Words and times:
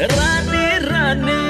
Rani, 0.00 0.78
Rani. 0.86 1.47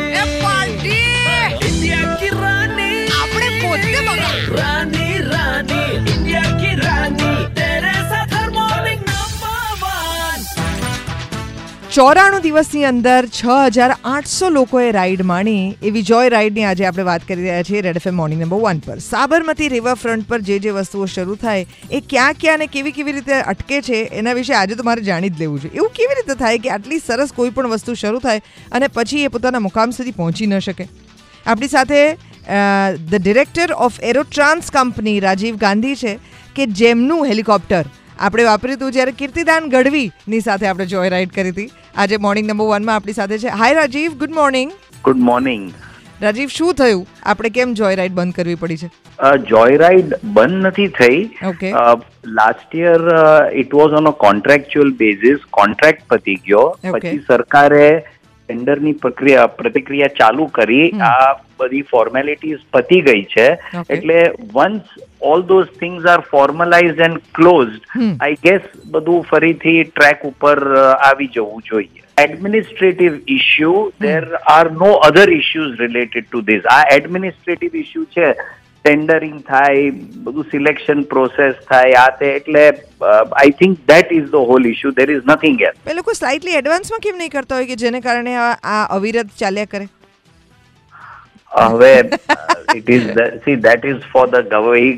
ચોરાણું 11.97 12.43
દિવસની 12.45 12.85
અંદર 12.89 13.21
છ 13.27 13.53
હજાર 13.75 13.93
આઠસો 13.93 14.49
લોકોએ 14.57 14.89
રાઇડ 14.97 15.23
માણી. 15.29 15.61
એવી 15.89 16.03
જોય 16.09 16.33
રાઇડની 16.35 16.67
આજે 16.71 16.83
આપણે 16.89 17.05
વાત 17.09 17.23
કરી 17.29 17.45
રહ્યા 17.45 17.67
છીએ 17.69 17.81
Red 17.87 17.99
FM 18.01 18.17
morning 18.21 18.43
number 18.45 18.59
one 18.65 18.83
પર. 18.87 18.97
સાબરમતી 19.05 19.69
રિવરફ્રન્ટ 19.75 20.27
પર 20.33 20.41
જે 20.49 20.59
જે 20.67 20.75
વસ્તુઓ 20.79 21.07
શરૂ 21.15 21.37
થાય, 21.45 21.65
એ 21.91 22.01
ક્યાં 22.11 22.37
ક્યાં 22.43 22.61
અને 22.61 22.67
કેવી 22.75 22.93
કેવી 22.99 23.15
રીતે 23.19 23.33
અટકે 23.53 23.81
છે, 23.87 24.01
એના 24.21 24.37
વિશે 24.41 24.55
આજે 24.59 24.75
તો 24.81 24.87
મારે 24.89 25.05
જાણી 25.09 25.31
જ 25.31 25.41
લેવું 25.43 25.63
છે. 25.63 25.71
એવું 25.79 25.91
કેવી 25.99 26.19
રીતે 26.19 26.35
થાય 26.43 26.63
કે 26.67 26.73
આટલી 26.75 27.01
સરસ 27.07 27.33
કોઈ 27.39 27.55
પણ 27.59 27.73
વસ્તુ 27.75 27.97
શરૂ 28.03 28.21
થાય 28.27 28.41
અને 28.79 28.89
પછી 28.99 29.25
એ 29.29 29.33
પોતાના 29.37 29.65
મુકામ 29.69 29.95
સુધી 29.99 30.17
પહોંચી 30.21 30.51
ન 30.51 30.61
શકે? 30.61 30.85
આપણી 31.47 31.73
સાથે 31.77 32.01
the 33.11 33.17
director 33.23 33.73
of 33.87 33.97
Aerotrans 34.11 34.69
company 34.77 35.17
Rajiv 35.27 35.57
Gandhi 35.65 35.97
છે, 36.03 36.19
કે 36.57 36.69
જેમનું 36.83 37.25
હેલિકોપ્ટર 37.31 37.85
આપણે 38.21 38.45
વાપર્યું 38.45 38.79
હતું 38.79 38.93
જ્યારે 38.93 39.13
કીર્તિદાન 39.19 39.67
ગઢવીની 39.73 40.41
સાથે 40.41 40.67
આપણે 40.67 40.87
જોય 40.93 41.11
રાઈડ 41.15 41.35
કરી 41.35 41.51
હતી. 41.51 41.71
આજે 41.97 42.17
મોર્નિંગ 42.25 42.49
નંબર 42.51 42.71
વનમાં 42.71 42.97
આપણી 42.97 43.19
સાથે 43.19 43.39
છે. 43.39 43.53
Hi 43.61 43.77
Rajiv 43.79 44.17
good 44.23 44.35
morning 44.39 44.73
good 45.05 45.21
morning 45.29 45.69
Rajiv 46.23 46.49
શું 46.57 46.75
થયું? 46.75 47.07
આપણે 47.25 47.51
કેમ 47.59 47.75
જોય 47.81 48.01
રાઈડ 48.01 48.17
બંધ 48.19 48.35
કરવી 48.35 48.59
પડી 48.63 48.77
છે? 48.77 48.89
જોય 49.51 49.77
રાઈડ 49.85 50.15
બંધ 50.25 50.67
નથી 50.67 50.89
થઈ. 50.99 51.19
Okay 51.49 51.73
last 52.39 52.77
year 52.77 53.01
it 53.63 53.75
was 53.81 53.99
on 54.01 54.13
a 54.13 54.15
contractual 54.27 54.95
basis 55.03 55.51
contract 55.61 56.07
પતી 56.11 56.39
ગયો. 56.47 56.65
પછી 56.93 57.19
સરકારે 57.29 57.89
ટેન્ડરની 57.99 58.97
પ્રક્રિયા 59.05 59.47
પ્રતિક્રિયા 59.61 60.17
ચાલુ 60.19 60.47
કરી. 60.59 60.91
આ 60.91 61.35
બધી 61.61 61.85
ફોર્મેલિટીઝ 61.93 62.59
પતી 62.73 63.01
ગઈ 63.11 63.23
છે. 63.37 63.47
એટલે 63.97 64.19
once 64.55 64.99
all 65.23 65.43
those 65.43 65.71
things 65.81 66.07
are 66.07 66.21
formalize 66.33 67.01
and 67.07 67.23
closed. 67.35 67.81
I 68.21 68.37
guess 68.45 68.69
બધું 68.91 69.25
ફરીથી 69.31 69.81
ટ્રેક 69.85 70.21
ઉપર 70.25 70.59
આવી 70.83 71.31
જવું 71.35 71.65
જોઈએ. 71.71 72.05
Administrative 72.19 73.19
issue 73.29 73.75
there 74.01 74.23
are 74.53 74.71
no 74.77 74.93
other 75.09 75.27
issues 75.33 75.75
related 75.81 76.31
to 76.31 76.47
this 76.47 76.71
આ 76.75 76.79
એડમિનિસ્ટ્રેટિવ 76.95 77.77
ઇશ્યુ 77.83 78.07
છે 78.17 78.31
ટેન્ડરિંગ 78.85 79.39
થાય 79.47 79.91
બધું 80.25 80.49
સિલેક્શન 80.51 81.03
પ્રોસેસ 81.13 81.55
થાય 81.69 82.01
આ 82.03 82.17
તે 82.21 82.31
એટલે 82.39 82.65
I 83.11 83.55
think 83.61 83.79
that 83.93 84.13
is 84.19 84.27
the 84.33 84.51
whole 84.51 84.67
issue 84.73 84.93
there 84.99 85.09
is 85.17 85.31
nothing 85.31 85.63
else 85.69 85.93
એ 85.93 85.97
લોકો 86.01 86.17
સ્લાઇટલી 86.21 86.59
એડવાન્સમાં 86.63 87.05
કેમ 87.07 87.23
નહીં 87.23 87.33
કરતા 87.37 87.61
હોય 87.61 87.71
કે 87.71 87.79
જેને 87.85 88.01
કારણે 88.09 88.35
આ 88.43 88.83
અવિરત 88.99 89.31
ચાલ્યા 89.43 89.73
કરે? 89.75 89.87
હવે 91.51 91.93
it 92.77 92.91
is 92.91 93.07
see 93.45 93.57
that 93.57 93.85
is 93.85 93.97
for 94.13 94.27
the 94.27 94.49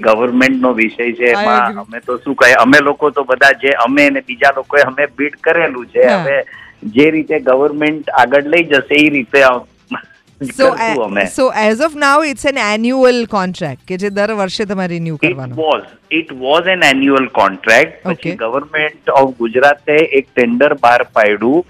government 0.00 0.60
નો 0.60 0.72
વિષય 0.72 1.12
છે 1.12 1.30
એમાં 1.30 1.78
અમે 1.78 2.00
તો 2.00 2.16
શું 2.16 2.34
કહે 2.34 2.52
અમે 2.52 2.78
લોકો 2.78 3.10
તો 3.10 3.24
બધા 3.24 3.52
જે 3.52 3.70
અમે 3.70 4.10
ને 4.10 4.20
બીજા 4.20 4.50
લોકોએ 4.56 4.80
અમે 4.80 5.06
બીટ 5.18 5.36
કરેલું 5.40 5.86
છે 5.86 6.06
હવે 6.06 6.44
જે 6.82 7.10
રીતે 7.10 7.40
ગવર્મેન્ટ 7.40 8.10
આગળ 8.10 8.42
લઈ 8.42 8.62
જશે 8.62 8.94
એ 8.94 9.08
રીતે 9.08 9.44
so 10.40 10.74
so 11.36 11.52
as 11.52 11.80
of 11.80 11.94
now 11.94 12.24
it's 12.24 12.46
an 12.46 12.58
annual 12.58 13.26
contract 13.26 13.86
કે 13.88 13.96
જે 13.96 14.10
દર 14.10 14.34
વર્ષે 14.34 14.64
તમારે 14.64 14.88
રિન્યુ 14.88 15.16
કરવાનો 15.16 15.72
ઇટ 16.10 16.32
વોઝ 16.32 16.60
was 16.60 16.66
an 16.66 16.82
annual 16.82 17.26
contract. 17.26 18.06
Okay. 18.06 18.14
પછી 18.14 18.36
ગવર્મેન્ટ 18.36 19.10
ઓફ 19.10 19.34
ગુજરાતે 19.36 19.96
એક 19.96 20.26
ટેન્ડર 20.34 20.74
બહાર. 20.74 21.02
પાડ્યું 21.02 21.64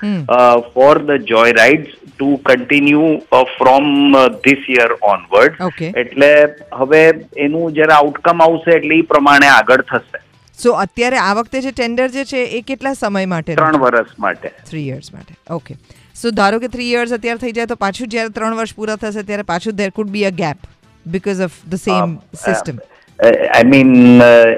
for 0.75 0.98
the 0.98 1.11
joy 1.11 1.53
rides 1.53 1.91
to 2.20 2.30
continue 2.46 3.44
from 3.52 4.16
this 4.46 4.66
year 4.78 4.96
onward 5.10 5.60
એટલે 6.04 6.32
હવે 6.80 7.04
એનું 7.44 7.78
જ્યારે 7.78 7.94
આઉટકમ 7.98 8.42
આવશે 8.46 8.74
એટલે 8.78 8.98
એ 8.98 9.06
પ્રમાણે 9.12 9.48
આગળ 9.53 9.84
થશે. 9.92 10.20
સો 10.59 10.75
અત્યારે 10.82 11.20
આ 11.20 11.30
વખતે 11.38 11.62
જે 11.66 11.72
ટેન્ડર 11.72 12.09
જે 12.16 12.25
છે 12.32 12.42
એ 12.59 12.60
કેટલા 12.72 12.92
સમય 12.98 13.30
માટે 13.32 13.54
ત્રણ 13.54 13.80
વર્ષ 13.84 14.19
માટે. 14.19 14.53
થ્રી 14.70 14.86
યર્સ 14.88 15.12
માટે. 15.14 15.32
ઓકે 15.50 15.75
સો 16.14 16.32
ધારો 16.41 16.60
કે 16.60 16.69
થ્રી 16.75 16.91
યર્સ 16.91 17.16
અત્યારે 17.19 17.42
થઈ 17.44 17.56
જાય 17.59 17.72
તો 17.72 17.80
પાછું 17.84 18.12
જ્યારે 18.14 18.36
ત્રણ 18.36 18.60
વર્ષ 18.60 18.76
પૂરા 18.80 18.98
થશે 19.04 19.26
ત્યારે 19.30 19.48
પાછું 19.53 19.80
there 19.80 19.91
could 19.98 20.14
be 20.16 20.26
a 20.26 20.32
gap 20.42 20.70
because 21.06 21.44
of 21.48 21.59
the 21.66 21.82
same 21.84 22.16
system 22.41 22.82
I 23.20 23.64
mean 23.70 23.92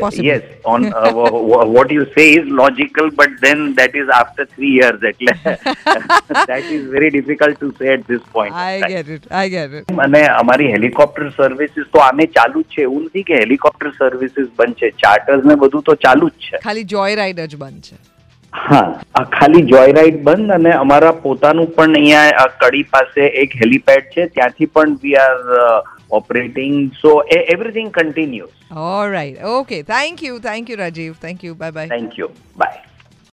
Possibly. 0.00 0.26
Yes 0.28 0.42
on 0.72 0.84
what 1.76 1.92
you 1.96 2.04
say 2.16 2.26
is 2.32 2.50
logical 2.60 3.08
but 3.20 3.40
then 3.46 3.64
that 3.80 3.96
is 4.02 4.12
after 4.18 4.46
three 4.54 4.74
years 4.76 5.06
એટલે 5.10 5.32
that 6.50 6.70
is 6.76 6.84
very 6.92 7.10
difficult 7.16 7.58
to 7.58 7.70
say 7.80 7.90
at 7.94 8.06
this 8.12 8.22
point 8.38 8.60
I 8.66 8.92
get 8.94 9.10
it 9.16 9.26
I 9.40 9.52
get 9.56 9.74
it 9.80 10.00
અને 10.06 10.22
અમારી 10.26 10.70
helicopter 10.76 11.28
services 11.40 11.90
તો 11.96 12.04
આમે 12.06 12.24
ચાલુ 12.38 12.62
જ 12.62 12.64
છે. 12.76 12.82
એવું 12.88 13.02
નથી 13.08 13.26
કે 13.32 13.42
હેલિકોપ્ટર 13.42 13.90
સર્વિસીસ 13.98 14.48
બંધ 14.62 14.76
છે. 14.84 14.90
ચાર્ટર્સ 15.04 15.44
ને 15.50 15.54
બધું 15.66 15.82
તો 15.90 15.94
ચાલુ 16.06 16.28
જ 16.28 16.48
છે. 16.48 16.56
ખાલી 16.64 16.88
જોય 16.94 17.14
રાઈડ 17.22 17.40
જ 17.40 17.56
બંધ 17.56 17.82
છે. 17.90 17.96
હા 18.52 18.82
આ 19.14 19.24
ખાલી 19.30 19.62
જોય 19.64 19.92
રાઇડ 19.92 20.20
બંધ 20.22 20.54
અને 20.56 20.72
અમારા 20.74 21.14
પોતાનું 21.20 21.72
પણ 21.72 21.96
અહીંયા 21.96 22.46
કડી 22.58 22.84
પાસે 22.90 23.20
એક 23.42 23.58
હેલીપેડ 23.62 24.08
છે 24.10 24.28
ત્યાંથી 24.30 24.70
પણ 24.70 24.94
we 25.02 25.16
are 25.18 25.40
operating 26.12 26.78
so 26.94 27.14
everything 27.32 27.92
continues 27.92 28.78
all 28.84 29.10
right 29.10 29.44
okay 29.52 29.82
thank 29.86 30.24
you 30.24 30.40
thank 30.40 30.72
you 30.72 30.78
Rajiv 30.78 31.20
thank 31.20 31.44
you 31.44 31.54
bye 31.56 31.72
bye 31.72 31.94
thank 31.94 32.18
you 32.18 32.30
bye 32.56 32.91